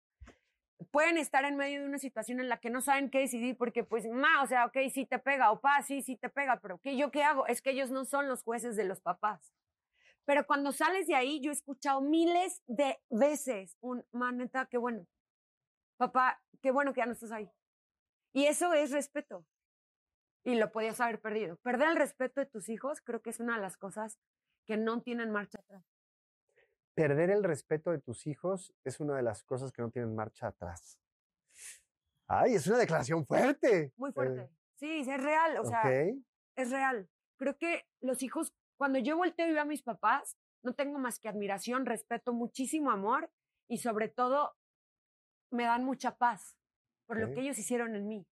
[0.92, 3.84] Pueden estar en medio de una situación en la que no saben qué decidir porque,
[3.84, 6.80] pues, ma, o sea, ok, sí te pega, o pa, sí, sí te pega, pero
[6.80, 7.48] ¿qué yo qué hago?
[7.48, 9.54] Es que ellos no son los jueces de los papás.
[10.26, 14.78] Pero cuando sales de ahí, yo he escuchado miles de veces un, ma, neta, qué
[14.78, 15.06] bueno.
[15.98, 17.50] Papá, qué bueno que ya no estás ahí.
[18.34, 19.46] Y eso es respeto.
[20.46, 21.58] Y lo podías haber perdido.
[21.58, 24.18] Perder el respeto de tus hijos creo que es una de las cosas
[24.65, 25.84] que no tienen marcha atrás.
[27.00, 30.48] Perder el respeto de tus hijos es una de las cosas que no tienen marcha
[30.48, 31.00] atrás.
[32.28, 33.94] Ay, es una declaración fuerte.
[33.96, 34.50] Muy Eh, fuerte.
[34.76, 35.82] Sí, es real, o sea,
[36.58, 37.10] es real.
[37.38, 41.20] Creo que los hijos, cuando yo volteo y veo a mis papás, no tengo más
[41.20, 43.32] que admiración, respeto, muchísimo amor
[43.70, 44.52] y sobre todo
[45.52, 46.58] me dan mucha paz
[47.06, 48.28] por lo que ellos hicieron en mí.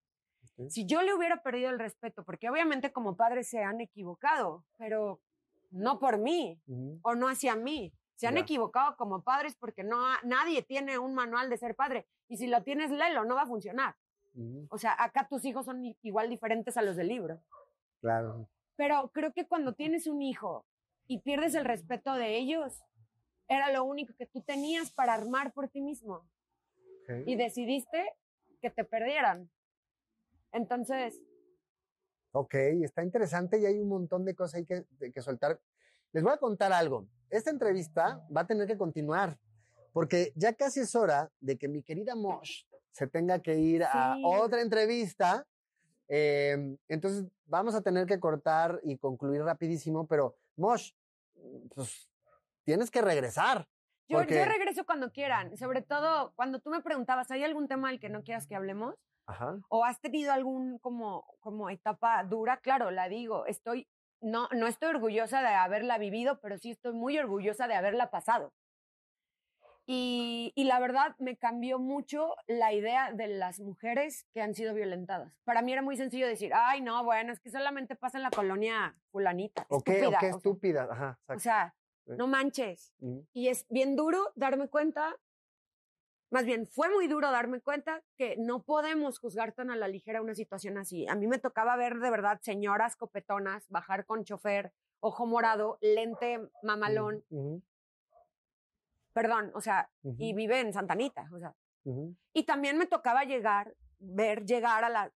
[0.69, 5.21] Si yo le hubiera perdido el respeto, porque obviamente como padres se han equivocado, pero
[5.69, 6.59] no por mí
[7.03, 7.93] o no hacia mí.
[8.15, 12.07] Se han equivocado como padres porque no nadie tiene un manual de ser padre.
[12.27, 13.95] Y si lo tienes, léelo, no va a funcionar.
[14.69, 17.41] O sea, acá tus hijos son igual diferentes a los del libro.
[18.01, 18.49] Claro.
[18.75, 20.65] Pero creo que cuando tienes un hijo
[21.07, 22.83] y pierdes el respeto de ellos,
[23.47, 26.27] era lo único que tú tenías para armar por ti mismo.
[27.25, 28.13] Y decidiste
[28.61, 29.49] que te perdieran.
[30.51, 31.21] Entonces,
[32.37, 35.57] Ok, está interesante y hay un montón de cosas ahí que, que soltar.
[36.15, 37.05] Les voy a contar algo.
[37.29, 39.37] Esta entrevista va a tener que continuar
[39.91, 44.15] porque ya casi es hora de que mi querida Mosh se tenga que ir a
[44.23, 45.45] otra entrevista.
[46.07, 50.93] Eh, entonces vamos a tener que cortar y concluir rapidísimo, pero Mosh,
[51.75, 52.09] pues
[52.63, 53.67] tienes que regresar.
[54.07, 55.57] yo, Porque- yo regreso cuando quieran.
[55.57, 58.95] Sobre todo cuando tú me preguntabas, ¿hay algún tema del que no quieras que hablemos?
[59.25, 59.59] Ajá.
[59.67, 62.55] ¿O has tenido algún como, como etapa dura?
[62.61, 63.89] Claro, la digo, estoy,
[64.21, 68.53] no, no estoy orgullosa de haberla vivido, pero sí estoy muy orgullosa de haberla pasado.
[69.87, 74.73] Y, y la verdad me cambió mucho la idea de las mujeres que han sido
[74.73, 75.31] violentadas.
[75.43, 78.31] Para mí era muy sencillo decir, ay, no, bueno, es que solamente pasa en la
[78.31, 79.67] colonia fulanita.
[79.69, 80.87] O qué, estúpida", qué o sea, estúpida.
[80.89, 81.19] Ajá.
[81.27, 81.75] O sea,
[82.07, 82.93] no manches.
[83.33, 85.15] Y es bien duro darme cuenta,
[86.31, 90.21] más bien fue muy duro darme cuenta que no podemos juzgar tan a la ligera
[90.21, 91.07] una situación así.
[91.07, 96.39] A mí me tocaba ver de verdad señoras copetonas bajar con chofer, ojo morado, lente
[96.63, 97.23] mamalón,
[99.13, 101.53] perdón, o sea, y vive en Santanita, o sea.
[102.33, 105.11] Y también me tocaba llegar, ver llegar a la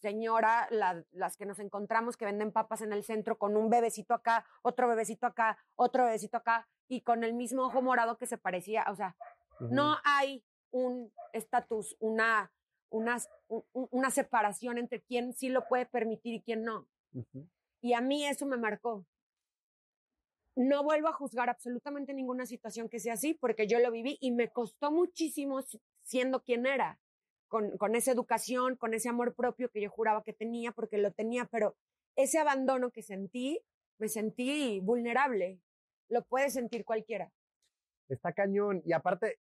[0.00, 4.14] señora, la- las que nos encontramos que venden papas en el centro con un bebecito
[4.14, 8.38] acá, otro bebecito acá, otro bebecito acá, y con el mismo ojo morado que se
[8.38, 9.16] parecía, o sea,
[9.60, 12.52] No hay un estatus, una,
[12.90, 16.86] unas- un- un- una separación entre quién sí lo puede permitir y quién no.
[17.80, 19.04] Y a mí eso me marcó.
[20.56, 24.32] No vuelvo a juzgar absolutamente ninguna situación que sea así, porque yo lo viví y
[24.32, 26.98] me costó muchísimo si- siendo quien era,
[27.48, 31.12] con, con esa educación, con ese amor propio que yo juraba que tenía, porque lo
[31.12, 31.76] tenía, pero
[32.16, 33.60] ese abandono que sentí,
[33.98, 35.60] me sentí vulnerable.
[36.08, 37.32] Lo puede sentir cualquiera.
[38.08, 38.82] Está cañón.
[38.84, 39.38] Y aparte,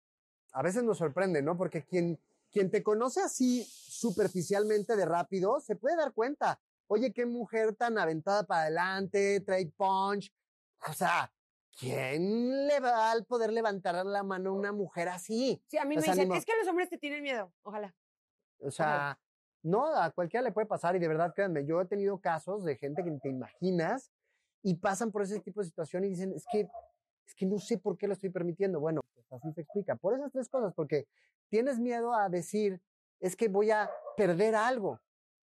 [0.52, 1.58] a veces nos sorprende, ¿no?
[1.58, 2.20] Porque quien,
[2.52, 6.60] quien te conoce así superficialmente de rápido, se puede dar cuenta.
[6.88, 10.34] Oye, qué mujer tan aventada para adelante, trae punch.
[10.88, 11.32] O sea,
[11.78, 15.62] ¿quién le va a poder levantar la mano a una mujer así?
[15.68, 17.52] Sí, a mí O me dicen, es que los hombres te tienen miedo.
[17.64, 17.94] Ojalá.
[18.60, 19.20] O sea,
[19.64, 22.78] no, a cualquiera le puede pasar y de verdad, créanme, yo he tenido casos de
[22.78, 24.12] gente que ni te imaginas
[24.64, 26.62] y pasan por ese tipo de situación y dicen, es que,
[27.26, 28.80] es que no sé por qué lo estoy permitiendo.
[28.80, 29.96] Bueno, así se explica.
[29.96, 31.08] Por esas tres cosas, porque
[31.50, 32.82] tienes miedo a decir,
[33.20, 35.00] es que voy a perder algo.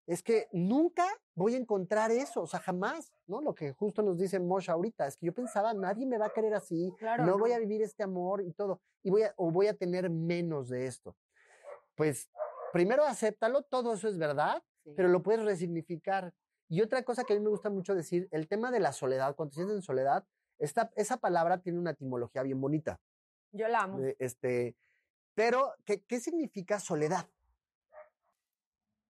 [0.06, 3.40] Es que nunca voy a encontrar eso, o sea, jamás, ¿no?
[3.40, 6.32] Lo que justo nos dice Moshe ahorita, es que yo pensaba, nadie me va a
[6.32, 9.52] querer así, Claro, no voy a vivir este amor y todo, y voy a, o
[9.52, 11.16] voy a tener menos de esto.
[11.94, 12.28] Pues
[12.72, 14.92] primero acéptalo, todo eso es verdad, Sí.
[14.96, 16.34] pero lo puedes resignificar.
[16.68, 19.36] Y otra cosa que a mí me gusta mucho decir, el tema de la soledad,
[19.36, 20.24] cuando te sientes en soledad,
[20.58, 22.98] esta, esa palabra tiene una etimología bien bonita.
[23.52, 24.00] Yo la amo.
[24.00, 24.74] Eh, Este,
[25.34, 27.26] pero, ¿qué, ¿qué significa soledad?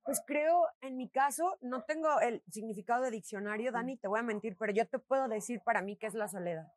[0.05, 4.24] Pues creo, en mi caso, no tengo el significado de diccionario, Dani, te voy a
[4.24, 6.72] mentir, pero yo te puedo decir para mí qué es la soledad.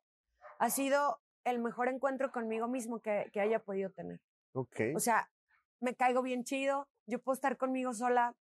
[0.60, 4.22] Ha sido el mejor encuentro conmigo mismo que, que haya podido tener.
[4.54, 4.80] Ok.
[4.96, 5.30] O sea,
[5.80, 8.36] me caigo bien chido, yo puedo estar conmigo sola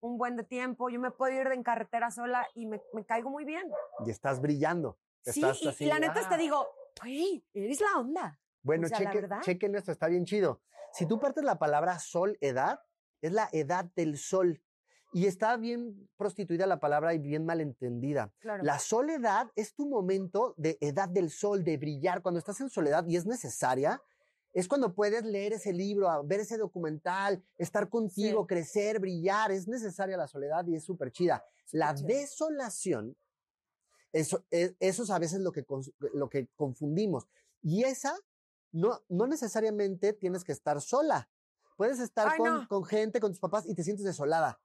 [0.00, 3.30] un buen de tiempo, yo me puedo ir en carretera sola y me, me caigo
[3.30, 3.70] muy bien.
[4.04, 4.98] y estás brillando.
[5.22, 6.28] Sí, Estás y, así, y la neta ah.
[6.28, 6.66] te digo,
[7.00, 8.38] güey, eres la onda.
[8.64, 10.60] Bueno, o sea, cheque- chequen esto, está bien chido.
[10.92, 12.80] Si tú partes la palabra sol, edad,
[13.22, 14.60] es la edad del sol.
[15.12, 18.32] Y está bien prostituida la palabra y bien malentendida.
[18.40, 18.64] Claro.
[18.64, 22.20] La soledad es tu momento de edad del sol, de brillar.
[22.20, 24.02] Cuando estás en soledad y es necesaria,
[24.52, 28.46] es cuando puedes leer ese libro, ver ese documental, estar contigo, Sí.
[28.48, 29.52] crecer, brillar.
[29.52, 31.44] Es necesaria la soledad y es súper chida.
[31.70, 33.16] La desolación,
[34.12, 35.64] eso, e- eso es a veces lo que,
[36.14, 37.28] lo que confundimos.
[37.62, 38.14] Y esa,
[38.74, 41.30] no, no necesariamente tienes que estar sola.
[41.76, 42.68] Puedes estar Ay, con, no.
[42.68, 44.60] con gente, con tus papás y te sientes desolada.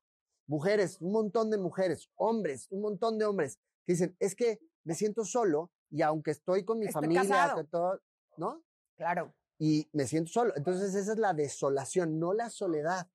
[0.48, 4.96] Mujeres, un montón de mujeres, hombres, un montón de hombres que dicen, es que me
[4.96, 8.02] siento solo y aunque estoy con mi Estoy familia, que todo,
[8.38, 8.64] ¿no?
[8.96, 9.34] Claro.
[9.60, 10.54] Y me siento solo.
[10.56, 13.08] Entonces esa es la desolación, no la soledad.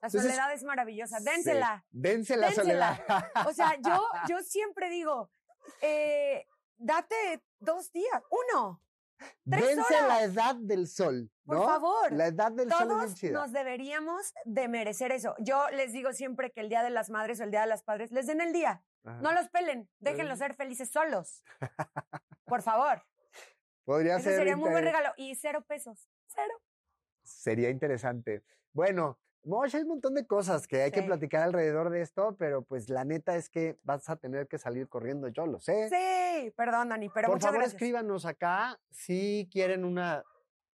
[0.00, 1.18] La Entonces, soledad es maravillosa.
[1.18, 1.24] Sí.
[1.24, 1.84] Dénsela.
[1.90, 2.96] Dense la Dénsela.
[2.96, 3.48] soledad.
[3.48, 5.30] O sea, yo, yo siempre digo,
[5.82, 8.80] eh, date dos días, uno,
[9.44, 11.64] Dense la edad del sol, por ¿no?
[11.66, 12.12] favor.
[12.12, 13.32] La edad del sol es bien Todos chida.
[13.32, 15.34] nos deberíamos de merecer eso.
[15.38, 17.82] Yo les digo siempre que el Día de las Madres o el Día de las
[17.82, 18.82] Padres les den el día.
[19.04, 19.20] Ajá.
[19.20, 21.42] No los pelen, déjenlos ser felices solos.
[22.44, 23.02] Por favor.
[23.84, 25.12] Podría Ese ser sería un muy buen regalo.
[25.16, 26.08] Y cero pesos.
[26.26, 26.54] Cero.
[27.22, 28.44] Sería interesante.
[28.72, 32.62] Bueno, Mosh, hay un montón de cosas que hay que platicar alrededor de esto, pero
[32.62, 35.88] pues la neta es que vas a tener que salir corriendo, yo lo sé.
[35.88, 37.74] Sí, perdón, Dani, pero Por muchas favor, gracias.
[37.74, 40.22] escríbanos acá si quieren una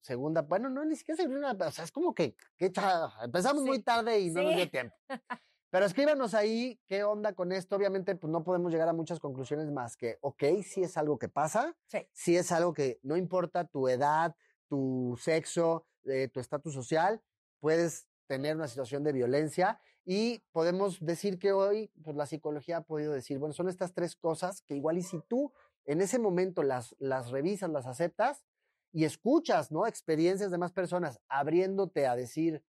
[0.01, 0.43] segunda.
[0.43, 4.43] Bueno, no, ni siquiera segunda, o sea, es como que, empezamos muy tarde y no
[4.43, 4.97] nos dio tiempo.
[5.71, 7.77] Pero escríbanos ahí qué onda con esto.
[7.77, 11.29] Obviamente, pues no podemos llegar a muchas conclusiones más que, ok, si es algo que
[11.29, 11.77] pasa,
[12.13, 14.35] si es algo que no importa tu edad,
[14.69, 17.21] tu sexo, eh, tu estatus social,
[17.61, 22.83] puedes tener una situación de violencia y podemos decir que hoy, pues la psicología ha
[22.83, 25.53] podido decir, bueno, son estas tres cosas que igual y si tú
[25.85, 28.45] en ese momento las, las revisas, las aceptas
[28.93, 29.87] y escuchas, ¿no?
[29.87, 32.65] Experiencias de más personas abriéndote a decir,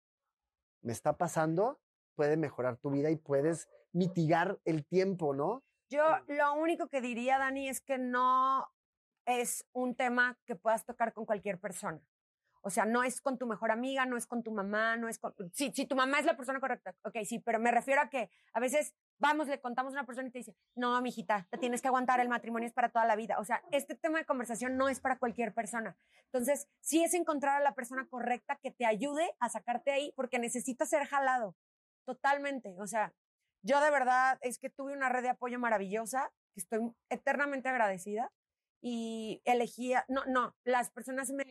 [0.81, 1.79] me está pasando,
[2.15, 5.63] puede mejorar tu vida y puedes mitigar el tiempo, ¿no?
[5.89, 8.67] Yo lo único que diría, Dani, es que no
[9.25, 12.01] es un tema que puedas tocar con cualquier persona.
[12.65, 15.19] O sea, no es con tu mejor amiga, no es con tu mamá, no es
[15.19, 15.36] con...
[15.54, 18.32] Sí, si tu mamá es la persona correcta, ok, sí, pero me refiero a que
[18.54, 21.84] a veces vamos, le contamos a una persona y te dice, no, mijita, te tienes
[21.84, 23.38] que aguantar, el matrimonio es para toda la vida.
[23.38, 25.95] O sea, este tema de conversación no es para cualquier persona.
[26.34, 30.39] Entonces, sí es encontrar a la persona correcta que te ayude a sacarte ahí porque
[30.39, 31.56] necesitas ser jalado,
[32.04, 32.75] totalmente.
[32.80, 33.13] O sea,
[33.62, 38.32] yo de verdad es que tuve una red de apoyo maravillosa, que estoy eternamente agradecida
[38.82, 41.43] y elegía, no, no, las personas me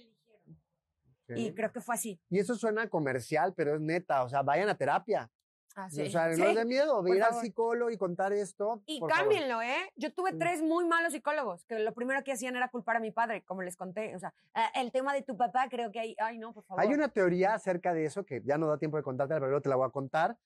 [1.29, 2.21] eligieron y creo que fue así.
[2.31, 5.31] Y eso suena comercial, pero es neta, o sea, vayan a terapia.
[5.77, 7.45] Ah, o sea, no es de miedo de ir al favor.
[7.45, 8.81] psicólogo y contar esto.
[8.87, 9.25] Y por favor.
[9.25, 9.91] cámbienlo, ¿eh?
[9.97, 10.39] Yo tuve Sí.
[10.39, 13.63] tres muy malos psicólogos, que lo primero que hacían era culpar a mi padre, como
[13.63, 14.15] les conté.
[14.15, 16.81] O sea, "Ah, el tema de tu papá, creo que hay, ay, no, por favor.
[16.81, 19.69] Hay una teoría acerca de eso que ya no da tiempo de contarte, pero te
[19.69, 20.39] la voy a contar,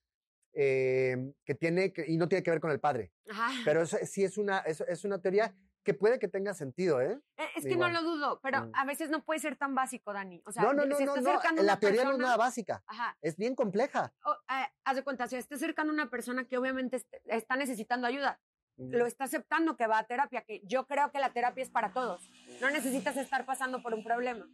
[0.55, 3.51] eh, que tiene, que, y no tiene que ver con el padre, Ajá.
[3.67, 5.55] pero eso sí es una, es, es una teoría
[5.88, 7.18] que puede que tenga sentido, ¿eh?
[7.38, 7.92] Eh, Es que igual.
[7.94, 8.72] no lo dudo, pero Mm.
[8.74, 10.42] a veces no puede ser tan básico, Dani.
[10.44, 12.24] O sea, no, no, se no, no, está no, acercando la teoría no es persona-
[12.27, 13.16] nada básica, Ajá.
[13.22, 14.12] es bien compleja.
[14.24, 18.07] O, eh, haz de cuenta, se está acercando una persona que obviamente est- está necesitando
[18.07, 18.38] ayuda.
[18.81, 21.92] lo está aceptando que va a terapia, que yo creo que la terapia es para
[21.92, 22.31] todos.
[22.61, 24.46] No necesitas estar pasando por un problema.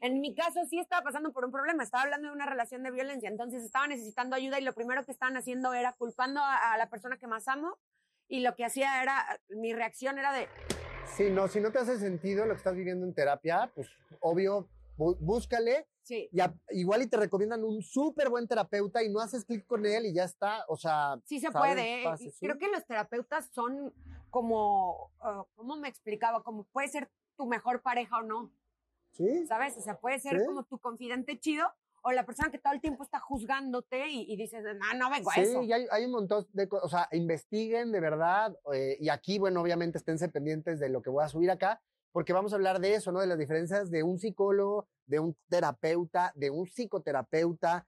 [0.00, 2.90] En mi caso sí estaba pasando por un problema, estaba hablando de una relación de
[2.90, 6.78] violencia, entonces estaba necesitando ayuda y lo primero que estaban haciendo era culpando a, a
[6.78, 7.76] la persona que más amo
[8.28, 10.48] y lo que hacía era, mi reacción era de,
[11.16, 13.88] Sí, no, si no te hace sentido lo que estás viviendo en terapia, pues
[14.20, 19.08] obvio, bú- búscale sí, y a- igual y te recomiendan un súper buen terapeuta y
[19.08, 21.74] no haces clic con él y ya está, o sea, sí se ¿sabes?
[21.74, 22.02] puede.
[22.02, 22.04] ¿eh?
[22.04, 22.46] Pase, Y sí.
[22.46, 23.92] Creo que los terapeutas son
[24.30, 26.42] como, ah, ¿cómo me explicaba?
[26.42, 28.52] Como puede ser tu mejor pareja o no.
[29.12, 29.76] sí, ¿sabes?
[29.78, 30.46] O sea, puede ser Sí.
[30.46, 31.72] como tu confidente chido
[32.08, 35.30] o la persona que todo el tiempo está juzgándote y, y dices, no, no vengo
[35.30, 35.62] a Sí, eso.
[35.62, 39.38] y hay, hay un montón de cosas, o sea, investiguen de verdad, eh, y aquí,
[39.38, 41.80] bueno, obviamente esténse pendientes de lo que voy a subir acá,
[42.12, 43.20] porque vamos a hablar de eso, ¿no?
[43.20, 47.86] De las diferencias de un psicólogo, de un terapeuta, de un psicoterapeuta,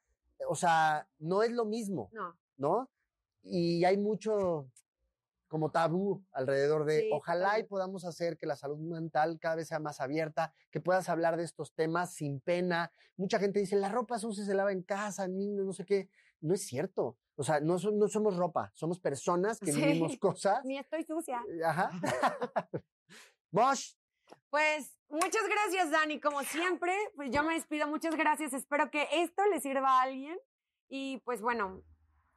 [0.49, 2.91] o sea, no es lo mismo, No, ¿no?
[3.43, 4.69] Y hay mucho
[5.51, 9.69] como tabú alrededor de, Sí, ojalá y podamos hacer que la salud mental cada vez
[9.69, 12.93] sea más abierta, que puedas hablar de estos temas sin pena.
[13.17, 16.09] Mucha gente dice, la ropa sucia se lava en casa, niños, no sé qué.
[16.41, 17.19] No es cierto.
[17.35, 19.81] O sea, no, no somos ropa, somos personas que Sí.
[19.83, 20.65] vivimos cosas.
[20.65, 21.43] ni estoy sucia.
[21.65, 21.91] Ajá.
[23.51, 23.95] Mosh,
[24.51, 26.21] Pues muchas gracias, Dani.
[26.21, 27.89] Como siempre, pues yo me despido.
[27.89, 28.53] Muchas gracias.
[28.53, 30.39] Espero que esto le sirva a alguien.
[30.89, 31.83] Y pues bueno,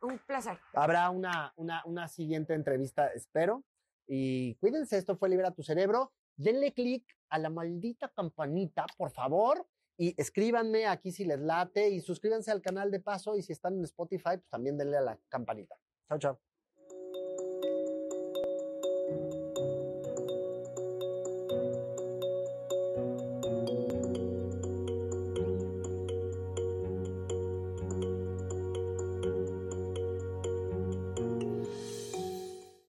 [0.04, 0.60] un placer.
[0.74, 3.64] Habrá una, una, una siguiente entrevista, espero.
[4.06, 6.12] Y cuídense, esto fue Libera tu Cerebro.
[6.36, 9.66] Denle clic a la maldita campanita, por favor.
[9.98, 13.38] Y escríbanme aquí si les late y suscríbanse al canal de paso.
[13.38, 15.78] Y si están en Spotify, pues también denle a la campanita.
[16.10, 16.40] Chao, chao.